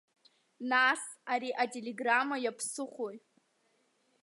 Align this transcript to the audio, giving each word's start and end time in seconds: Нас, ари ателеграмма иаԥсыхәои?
Нас, 0.71 1.01
ари 1.33 1.49
ателеграмма 1.63 2.37
иаԥсыхәои? 2.41 3.15